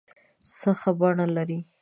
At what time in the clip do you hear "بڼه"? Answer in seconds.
0.99-1.25